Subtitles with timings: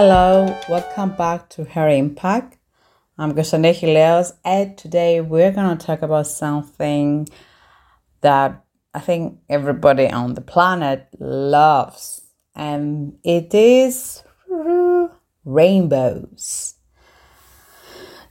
[0.00, 2.56] Hello, welcome back to Her Impact.
[3.18, 7.26] I'm Gusane Hileos, and today we're going to talk about something
[8.20, 8.64] that
[8.94, 12.22] I think everybody on the planet loves,
[12.54, 14.22] and it is
[15.44, 16.74] rainbows.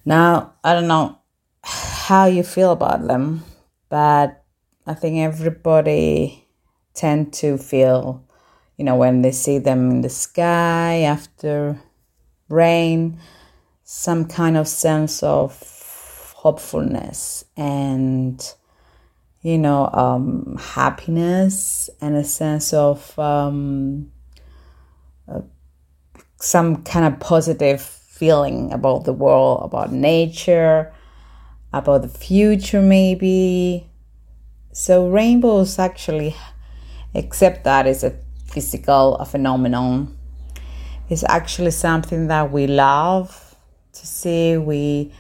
[0.06, 1.20] Now, I don't know
[1.66, 3.44] how you feel about them,
[3.90, 4.42] but
[4.86, 6.48] I think everybody
[6.94, 8.26] tend to feel
[8.78, 11.80] you know, when they see them in the sky after
[12.48, 13.20] rain,
[13.84, 18.54] some kind of sense of hopefulness and,
[19.42, 24.12] you know, um, happiness and a sense of um,
[25.28, 25.42] uh,
[26.40, 30.94] some kind of positive feeling about the world, about nature,
[31.74, 33.90] about the future, maybe.
[34.72, 36.36] So, rainbows actually,
[37.16, 38.16] except that is a
[38.48, 40.18] physical phenomenon.
[41.10, 43.56] It's actually something that we love
[43.94, 44.58] to see.
[44.58, 45.14] We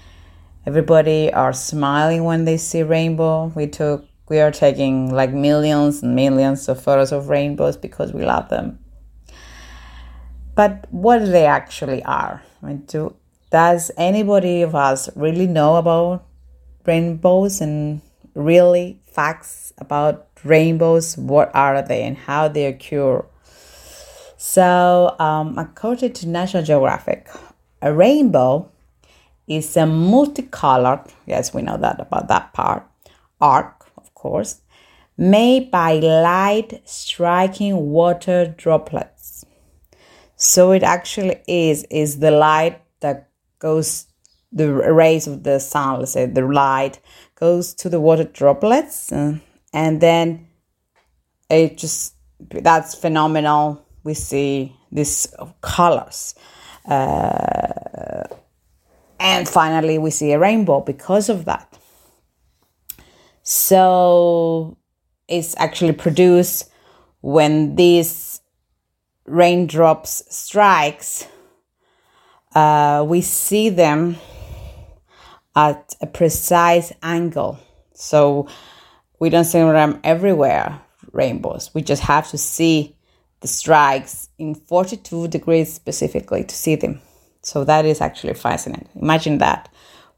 [0.65, 3.51] everybody are smiling when they see rainbow.
[3.55, 8.25] We took we are taking like millions and millions of photos of rainbows because we
[8.25, 8.79] love them.
[10.55, 12.43] But what they actually are?
[12.61, 13.15] I mean, do,
[13.51, 16.25] does anybody of us really know about
[16.85, 18.01] rainbows and
[18.33, 23.25] really facts about rainbows, what are they and how they occur.
[24.37, 27.29] So, um, according to National Geographic,
[27.81, 28.69] a rainbow
[29.47, 32.85] is a multicolored, yes, we know that about that part,
[33.41, 34.61] arc, of course,
[35.17, 39.45] made by light striking water droplets.
[40.35, 44.05] So it actually is is the light that goes
[44.51, 46.99] the rays of the sun, let's say the light
[47.35, 49.11] goes to the water droplets
[49.77, 50.47] and then
[51.51, 52.15] it just
[52.49, 53.85] that's phenomenal.
[54.03, 55.27] We see these
[55.61, 56.33] colors.
[56.83, 58.23] Uh,
[59.19, 61.77] and finally we see a rainbow because of that.
[63.43, 64.77] So
[65.27, 66.71] it's actually produced
[67.21, 68.41] when these
[69.25, 71.27] raindrops strikes
[72.55, 74.15] uh, we see them
[75.55, 77.59] at a precise angle.
[77.93, 78.47] So
[79.19, 80.79] we don't see them everywhere,
[81.11, 81.71] rainbows.
[81.73, 82.95] We just have to see
[83.41, 87.01] the strikes in 42 degrees specifically to see them.
[87.41, 88.89] So that is actually fascinating.
[88.95, 89.69] Imagine that.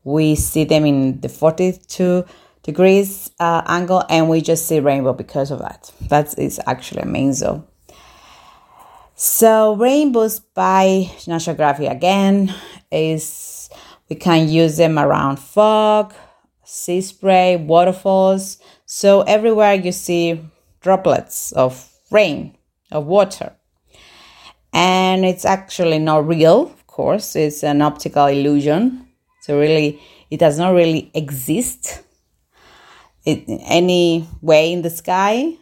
[0.03, 2.25] We see them in the 42
[2.63, 5.91] degrees uh, angle and we just see rainbow because of that.
[6.01, 7.65] That is actually amazing.
[9.15, 12.53] So rainbows by National Geographic again
[12.91, 13.69] is
[14.09, 16.13] we can use them around fog,
[16.69, 18.59] sea spray, waterfalls.
[18.85, 20.39] So everywhere you see
[20.81, 22.55] droplets of rain,
[22.91, 23.53] of water.
[24.71, 29.07] And it's actually not real, of course, it's an optical illusion.
[29.41, 32.03] So really, it does not really exist
[33.25, 35.55] in any way in the sky.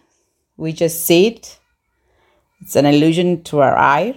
[0.57, 1.57] We just see it.
[2.59, 4.15] It's an illusion to our eyes.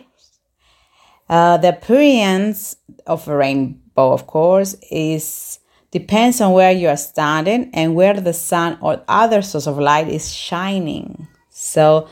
[1.28, 2.74] Uh, the appearance
[3.06, 5.59] of a rainbow, of course, is
[5.90, 10.08] depends on where you are standing and where the sun or other source of light
[10.08, 11.26] is shining.
[11.50, 12.08] So,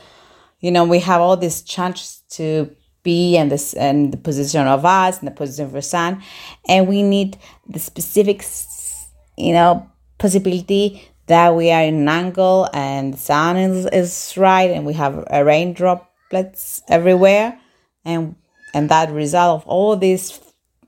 [0.59, 4.85] you know, we have all these chances to be and this and the position of
[4.85, 6.21] us and the position of the sun,
[6.67, 7.37] and we need
[7.67, 8.45] the specific,
[9.37, 14.71] you know, possibility that we are in an angle and the sun is, is right
[14.71, 17.57] and we have a rain droplets everywhere
[18.03, 18.35] and
[18.73, 20.39] and that result of all these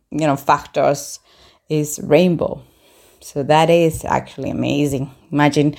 [0.10, 1.20] you know factors
[1.70, 2.62] is rainbow
[3.22, 5.12] so that is actually amazing.
[5.32, 5.76] Imagine,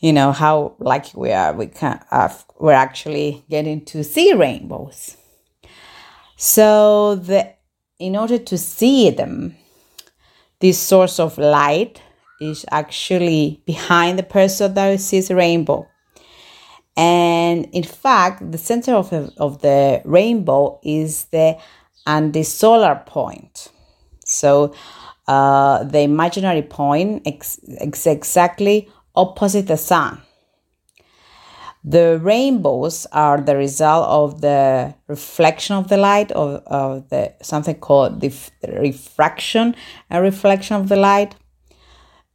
[0.00, 1.52] you know, how lucky we are.
[1.52, 2.28] We can uh,
[2.58, 5.16] we're actually getting to see rainbows.
[6.36, 7.54] So the
[7.98, 9.56] in order to see them,
[10.60, 12.02] this source of light
[12.40, 15.88] is actually behind the person that sees a rainbow.
[16.96, 21.58] And in fact, the center of, of the rainbow is the
[22.06, 23.68] antisolar point.
[24.24, 24.74] So
[25.32, 30.20] uh, the imaginary point ex- exactly opposite the sun.
[31.84, 37.74] The rainbows are the result of the reflection of the light of, of the something
[37.80, 38.32] called the
[38.62, 39.74] refraction
[40.08, 41.34] and reflection of the light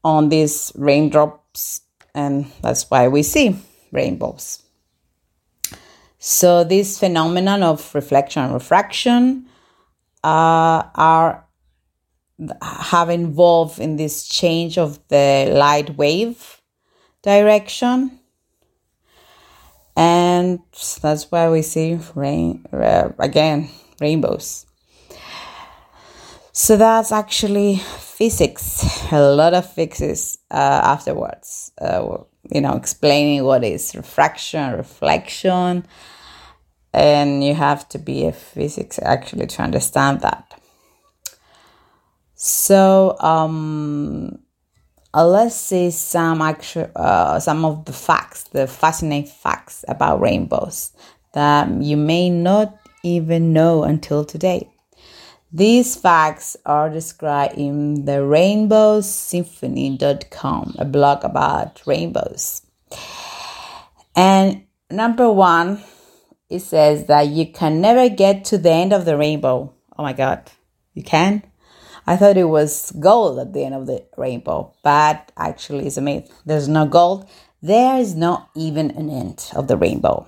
[0.04, 1.82] on these raindrops,
[2.14, 3.56] and that's why we see
[3.92, 4.64] rainbows.
[6.20, 9.46] So this phenomenon of reflection and refraction
[10.24, 11.47] uh, are
[12.62, 16.62] have involved in this change of the light wave
[17.24, 18.20] direction.
[19.96, 20.60] And
[21.02, 23.70] that's why we see rain uh, again
[24.00, 24.66] rainbows.
[26.52, 32.18] So that's actually physics, a lot of physics uh, afterwards, uh,
[32.52, 35.86] you know, explaining what is refraction, reflection,
[36.94, 40.57] and you have to be a physics actually to understand that.
[42.40, 44.38] So, um,
[45.12, 50.92] uh, let's see some actual, uh, some of the facts, the fascinating facts about rainbows
[51.34, 54.70] that you may not even know until today.
[55.52, 62.62] These facts are described in the rainbowsymphony.com, a blog about rainbows.
[64.16, 64.62] And
[64.92, 65.82] number one,
[66.52, 69.74] it says that you can never get to the end of the rainbow.
[69.98, 70.52] Oh my God,
[70.94, 71.42] you can?
[72.08, 76.02] I thought it was gold at the end of the rainbow, but actually it's a
[76.02, 76.32] myth.
[76.46, 77.30] There's no gold.
[77.62, 80.26] There is not even an end of the rainbow.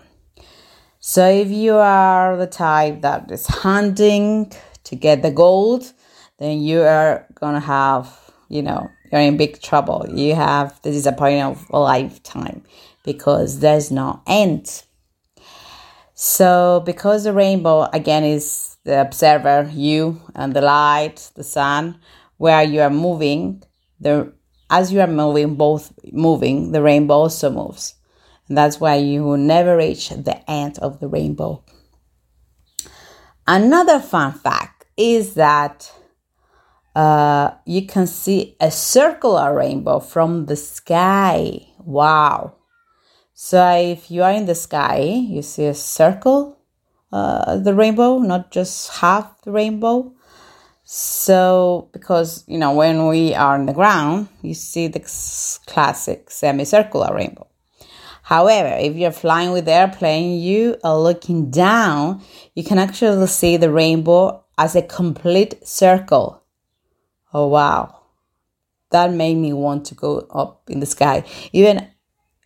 [0.99, 4.51] So if you are the type that is hunting
[4.83, 5.93] to get the gold,
[6.37, 8.13] then you are gonna have,
[8.49, 10.05] you know, you're in big trouble.
[10.13, 12.61] You have the disappointment of a lifetime
[13.05, 14.83] because there's no end.
[16.13, 21.99] So, because the rainbow again is the observer, you and the light, the sun,
[22.37, 23.63] where you are moving,
[23.99, 24.33] the
[24.69, 27.95] as you are moving, both moving, the rainbow also moves.
[28.47, 31.63] And that's why you will never reach the end of the rainbow.
[33.47, 35.91] Another fun fact is that
[36.95, 41.67] uh, you can see a circular rainbow from the sky.
[41.79, 42.57] Wow.
[43.33, 46.58] So if you are in the sky, you see a circle,
[47.11, 50.13] uh, the rainbow, not just half the rainbow.
[50.83, 54.99] So, because you know, when we are on the ground, you see the
[55.67, 57.47] classic semicircular rainbow.
[58.23, 62.21] However, if you're flying with the airplane, you are looking down,
[62.53, 66.43] you can actually see the rainbow as a complete circle.
[67.33, 68.01] Oh, wow.
[68.91, 71.23] That made me want to go up in the sky.
[71.53, 71.87] Even,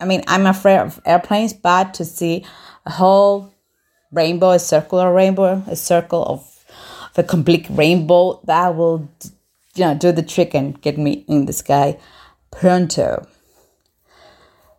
[0.00, 2.44] I mean, I'm afraid of airplanes, but to see
[2.86, 3.53] a whole
[4.14, 6.64] rainbow, a circular rainbow, a circle of,
[7.10, 9.08] of a complete rainbow, that will,
[9.74, 11.98] you know, do the trick and get me in the sky
[12.50, 13.26] pronto.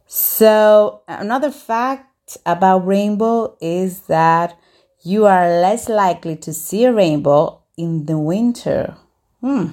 [0.07, 4.57] So, another fact about rainbow is that
[5.03, 8.95] you are less likely to see a rainbow in the winter.
[9.41, 9.67] Hmm.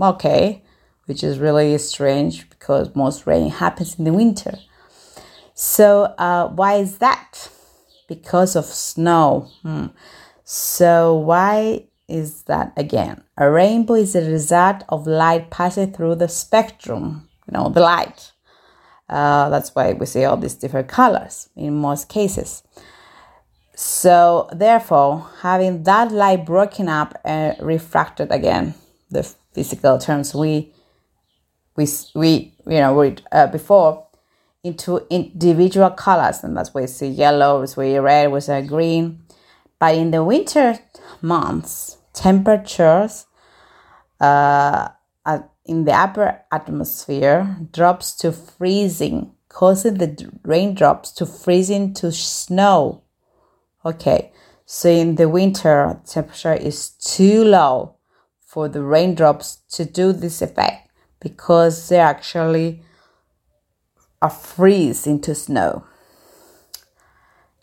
[0.00, 0.62] Okay.
[1.06, 4.58] Which is really strange because most rain happens in the winter.
[5.54, 7.48] So, uh, why is that?
[8.14, 9.48] Because of snow.
[9.62, 9.86] Hmm.
[10.44, 13.22] So, why is that again?
[13.38, 18.32] A rainbow is a result of light passing through the spectrum, you know, the light.
[19.08, 22.62] Uh, that's why we see all these different colors in most cases.
[23.74, 28.74] So, therefore, having that light broken up and refracted again,
[29.10, 29.22] the
[29.54, 30.72] physical terms we
[31.76, 34.06] we we you know read uh, before
[34.64, 39.22] into individual colors, and that's why we see yellow, we see red, we see green.
[39.78, 40.78] But in the winter
[41.20, 43.26] months, temperatures
[44.20, 44.88] uh,
[45.64, 53.02] in the upper atmosphere drops to freezing, causing the raindrops to freeze into snow
[53.84, 54.30] Okay,
[54.64, 57.96] so in the winter, temperature is too low
[58.38, 60.88] for the raindrops to do this effect
[61.18, 62.82] because they're actually
[64.22, 65.84] are freeze into snow.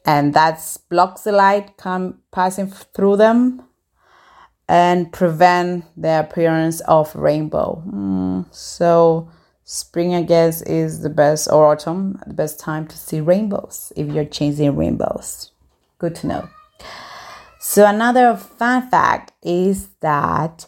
[0.05, 3.63] And that blocks the light come passing through them
[4.67, 7.81] and prevent the appearance of rainbow.
[7.87, 9.29] Mm, so
[9.63, 14.07] spring, I guess, is the best, or autumn, the best time to see rainbows if
[14.07, 15.51] you're chasing rainbows.
[15.97, 16.49] Good to know.
[17.59, 20.65] So, another fun fact is that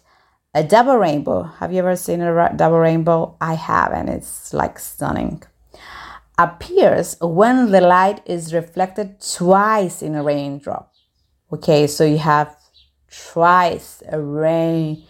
[0.53, 3.38] a double rainbow, have you ever seen a double rainbow?
[3.39, 5.43] I have, and it's like stunning.
[6.38, 10.91] Appears when the light is reflected twice in a raindrop.
[11.53, 12.55] Okay, so you have
[13.11, 15.03] twice a rain,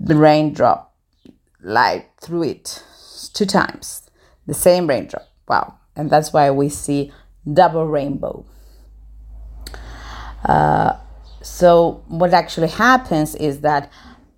[0.00, 0.94] the raindrop
[1.62, 2.84] light through it,
[3.32, 4.02] two times,
[4.46, 5.26] the same raindrop.
[5.48, 7.12] Wow, and that's why we see
[7.50, 8.44] double rainbow.
[10.44, 10.98] Uh,
[11.42, 13.90] so what actually happens is that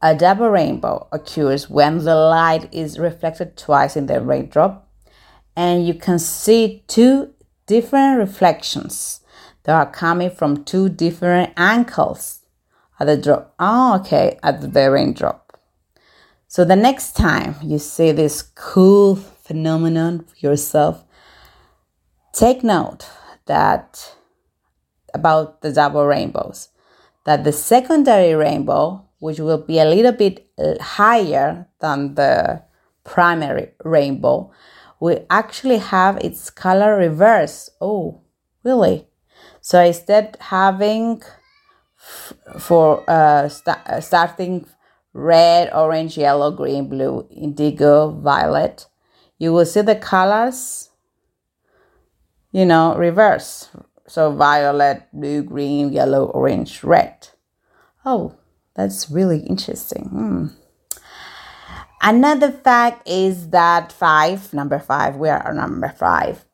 [0.02, 4.85] a double rainbow occurs when the light is reflected twice in the raindrop,
[5.56, 7.32] and you can see two
[7.66, 9.20] different reflections
[9.64, 12.40] that are coming from two different angles
[13.00, 13.54] at the drop.
[13.58, 15.58] Oh, okay, at the raindrop.
[16.48, 21.02] So the next time you see this cool phenomenon yourself,
[22.32, 23.08] take note
[23.46, 24.14] that
[25.14, 26.68] about the double rainbows
[27.24, 30.48] that the secondary rainbow which will be a little bit
[30.80, 32.62] higher than the
[33.04, 34.50] primary rainbow,
[35.00, 37.70] will actually have its color reverse.
[37.80, 38.22] Oh,
[38.64, 39.08] really?
[39.60, 41.22] So instead having
[41.98, 44.66] f- for uh, st- uh, starting
[45.12, 48.86] red, orange, yellow, green, blue, indigo, violet,
[49.38, 50.90] you will see the colors,
[52.52, 53.68] you know, reverse.
[54.08, 57.28] So violet, blue, green, yellow, orange, red.
[58.04, 58.36] Oh,
[58.74, 60.04] that's really interesting.
[60.04, 60.46] Hmm.
[62.06, 66.44] Another fact is that five, number five, we are number five,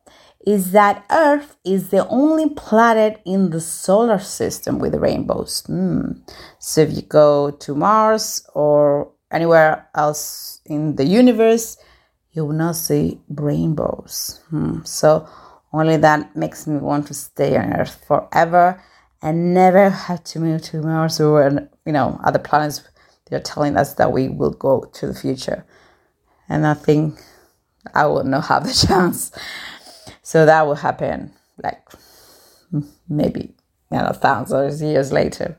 [0.46, 5.62] is that Earth is the only planet in the solar system with rainbows.
[5.66, 6.12] Hmm.
[6.58, 11.76] So if you go to Mars or anywhere else in the universe,
[12.30, 14.40] you will not see rainbows.
[14.48, 14.82] Hmm.
[14.84, 15.28] So
[15.70, 18.82] only that makes me want to stay on Earth forever
[19.20, 22.80] and never have to move to Mars or you know other planets.
[23.32, 25.64] They're telling us that we will go to the future,
[26.50, 27.18] and I think
[27.94, 29.32] I will not have the chance.
[30.20, 31.80] So that will happen like
[33.08, 33.54] maybe
[33.90, 35.58] you know thousands of years later.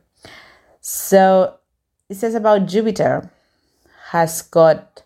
[0.81, 1.55] So
[2.09, 3.31] it says about Jupiter
[4.11, 5.01] has got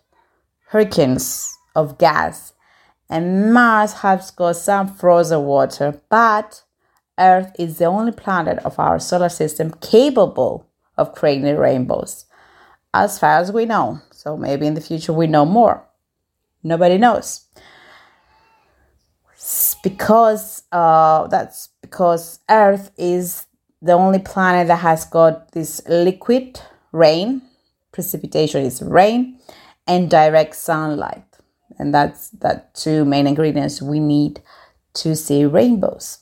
[0.66, 2.52] hurricanes of gas,
[3.08, 6.64] and Mars has got some frozen water, but
[7.18, 10.66] Earth is the only planet of our solar system capable
[10.98, 12.26] of creating rainbows,
[12.94, 14.00] as far as we know.
[14.10, 15.84] So maybe in the future we know more.
[16.62, 17.46] Nobody knows.
[19.82, 23.46] Because uh, that's because Earth is
[23.80, 26.60] the only planet that has got this liquid
[26.92, 27.42] rain,
[27.92, 29.38] precipitation is rain,
[29.86, 31.24] and direct sunlight,
[31.78, 34.42] and that's that two main ingredients we need
[34.94, 36.18] to see rainbows.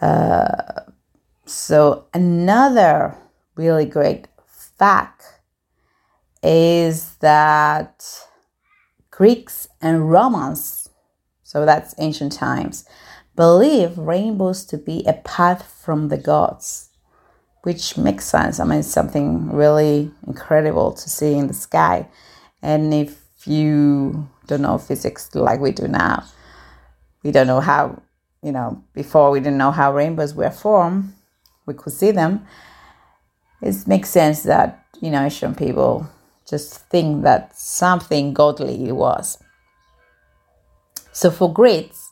[0.00, 0.82] Uh,
[1.46, 3.16] so, another
[3.60, 5.22] really great fact
[6.42, 7.94] is that
[9.10, 10.88] Greeks and Romans,
[11.42, 12.84] so that's ancient times,
[13.36, 16.88] believe rainbows to be a path from the gods,
[17.62, 18.58] which makes sense.
[18.58, 22.08] I mean, something really incredible to see in the sky.
[22.62, 26.24] And if you don't know physics like we do now,
[27.22, 28.00] we don't know how
[28.42, 31.12] you know, before we didn't know how rainbows were formed,
[31.66, 32.46] we could see them.
[33.62, 36.08] It makes sense that, you know, Asian people
[36.48, 39.38] just think that something godly it was.
[41.12, 42.10] So for Greeks,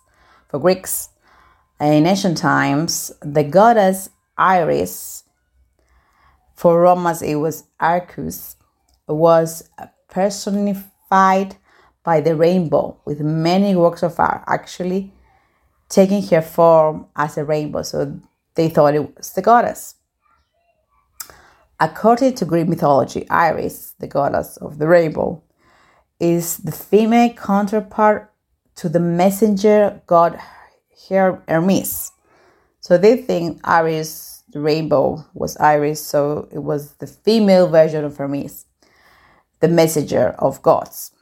[0.48, 1.08] for Greeks,
[1.80, 5.24] in ancient times, the goddess Iris,
[6.54, 8.56] for Romans it was Arcus,
[9.06, 9.68] was
[10.08, 11.56] personified
[12.02, 14.42] by the rainbow with many works of art.
[14.46, 15.12] Actually,
[15.88, 18.20] taking her form as a rainbow, so
[18.54, 19.94] they thought it was the goddess.
[21.80, 25.42] According to Greek mythology, Iris, the goddess of the rainbow,
[26.18, 28.32] is the female counterpart
[28.76, 30.40] to the messenger god
[31.08, 32.12] Hermes.
[32.80, 38.16] So they think Iris, the rainbow, was Iris, so it was the female version of
[38.16, 38.66] Hermes,
[39.60, 41.12] the messenger of gods.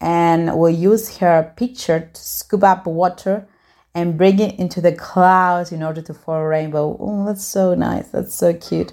[0.00, 3.46] And will use her picture to scoop up water
[3.94, 6.96] and bring it into the clouds in order to form a rainbow.
[7.00, 8.08] Oh, that's so nice.
[8.08, 8.92] That's so cute.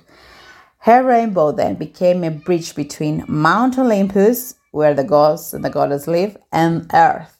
[0.83, 6.07] Her rainbow then became a bridge between Mount Olympus, where the gods and the goddess
[6.07, 7.39] live, and Earth.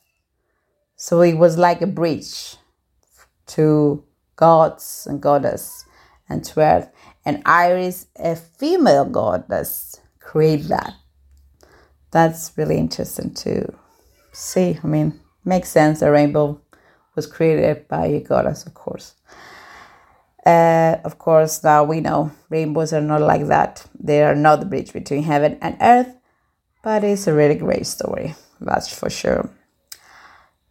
[0.96, 2.56] So it was like a bridge
[3.48, 4.02] to
[4.38, 5.84] gods and goddess
[6.30, 6.90] and to Earth.
[7.26, 10.94] And Iris, a female goddess, created that.
[12.12, 13.74] That's really interesting to
[14.32, 14.80] see.
[14.82, 16.02] I mean, makes sense.
[16.02, 16.62] A rainbow
[17.16, 19.16] was created by a goddess, of course.
[20.46, 23.86] Uh, of course, now we know rainbows are not like that.
[23.98, 26.14] They are not the bridge between heaven and earth,
[26.84, 29.50] but it's a really great story, that's for sure.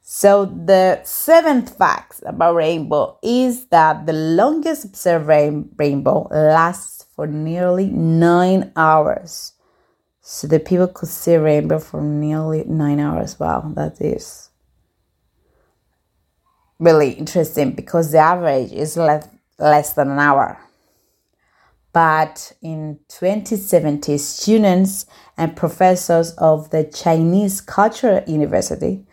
[0.05, 7.27] So, the seventh fact about rainbow is that the longest observed rain- rainbow lasts for
[7.27, 9.53] nearly nine hours.
[10.21, 13.41] So, the people could see rainbow for nearly nine hours.
[13.41, 14.51] Wow, that is
[16.79, 19.29] really interesting because the average is less,
[19.63, 20.59] less than an hour.
[21.93, 29.05] But in 2017, students and professors of the Chinese Cultural University,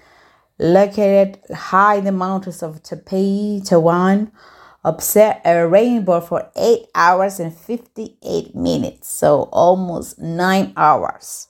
[0.58, 4.32] located high in the mountains of Taipei, Taiwan,
[4.84, 11.48] observed a rainbow for 8 hours and 58 minutes, so almost 9 hours.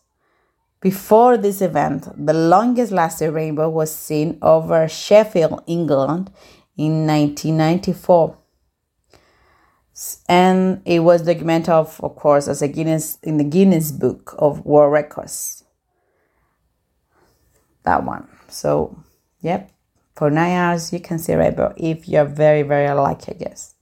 [0.82, 6.32] Before this event, the longest lasting rainbow was seen over Sheffield, England
[6.78, 8.38] in 1994.
[10.28, 14.66] And it was documented of, of course as a Guinness in the Guinness Book of
[14.66, 15.64] World Records.
[17.84, 18.28] That one.
[18.48, 18.98] So,
[19.42, 19.72] yep,
[20.16, 23.76] for nine hours you can see rainbow if you're very very lucky, I guess.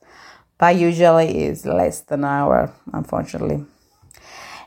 [0.57, 3.65] But usually it's less than an hour, unfortunately.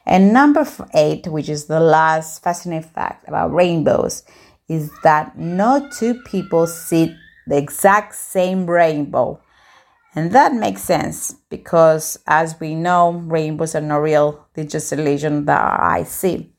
[0.07, 4.23] And number eight, which is the last fascinating fact about rainbows,
[4.69, 7.17] is that no two people see
[7.47, 9.41] the exact same rainbow
[10.15, 15.45] and that makes sense because, as we know, rainbows are not real, they're just illusion
[15.45, 16.53] that our eyes see.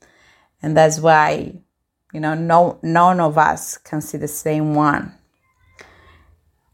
[0.61, 1.53] And that's why,
[2.13, 5.13] you know, no, none of us can see the same one.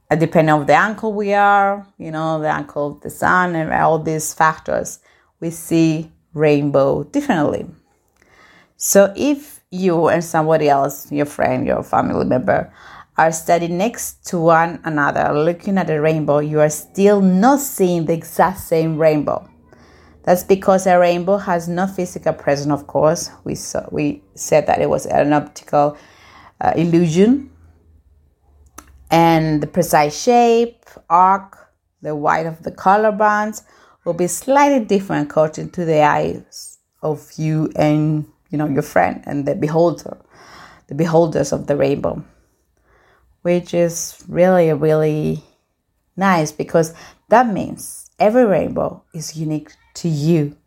[0.10, 3.74] Uh, depending on the angle we are, you know, the angle of the sun and
[3.74, 5.00] all these factors,
[5.39, 7.65] we see rainbow differently.
[8.77, 12.72] So if you and somebody else, your friend, your family member,
[13.17, 18.05] are standing next to one another looking at the rainbow, you are still not seeing
[18.05, 19.50] the exact same rainbow.
[20.24, 23.31] That's because a rainbow has no physical presence, of course.
[23.43, 25.97] We, saw, we said that it was an optical
[26.62, 27.50] uh, illusion.
[29.09, 31.71] And the precise shape, arc,
[32.01, 33.63] the white of the color bands
[34.03, 39.24] will be slightly different according to the eyes of you and you know your friend
[39.25, 40.17] and the beholder,
[40.88, 42.21] the beholders of the rainbow
[43.41, 45.44] which is really, really
[46.15, 46.94] nice because
[47.29, 50.58] that means every rainbow is unique to you.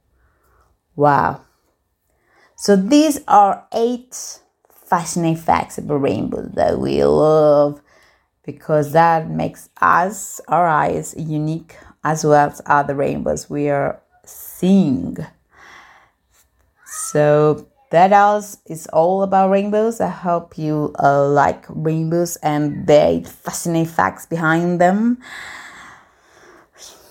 [0.96, 1.42] Wow.
[2.56, 7.80] So these are eight fascinating facts about rainbows that we love
[8.44, 15.16] because that makes us, our eyes, unique as well as other rainbows we are seeing.
[16.84, 20.00] So that else is all about rainbows.
[20.00, 25.18] I hope you uh, like rainbows and the fascinating facts behind them.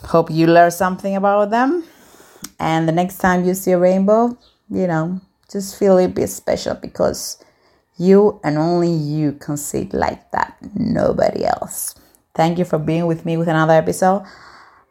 [0.03, 1.83] Hope you learn something about them.
[2.59, 4.37] And the next time you see a rainbow,
[4.69, 5.19] you know,
[5.51, 7.43] just feel a bit special because
[7.97, 10.55] you and only you can see it like that.
[10.75, 11.95] Nobody else.
[12.33, 14.23] Thank you for being with me with another episode.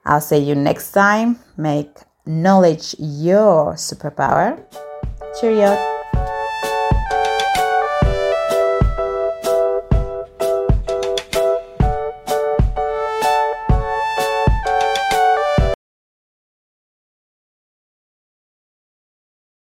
[0.04, 1.38] I'll see you next time.
[1.56, 4.62] Make knowledge your superpower.
[5.40, 5.97] Cheerio.